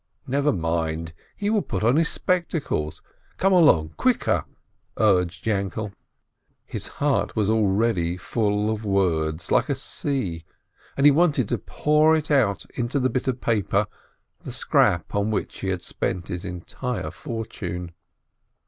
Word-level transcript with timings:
"Never 0.25 0.51
mind! 0.51 1.13
He 1.35 1.51
will 1.51 1.61
put 1.61 1.83
on 1.83 1.95
his 1.95 2.09
spectacles. 2.09 3.03
Come 3.37 3.53
along— 3.53 3.89
quicker!" 3.99 4.45
urged 4.97 5.45
Yainkele. 5.45 5.93
His 6.65 6.87
heart 6.97 7.35
was 7.35 7.51
already 7.51 8.17
full 8.17 8.71
of 8.71 8.83
words, 8.83 9.51
like 9.51 9.69
a 9.69 9.75
sea, 9.75 10.43
and 10.97 11.05
he 11.05 11.11
wanted 11.11 11.47
to 11.49 11.59
pour 11.59 12.15
it 12.15 12.31
out 12.31 12.65
onto 12.79 12.97
the 12.97 13.11
bit 13.11 13.27
of 13.27 13.41
paper, 13.41 13.85
the 14.41 14.51
scrap 14.51 15.13
on 15.13 15.29
which 15.29 15.59
he 15.59 15.67
had 15.67 15.83
spent 15.83 16.29
his 16.29 16.45
entire 16.45 17.11
fortune. 17.11 17.91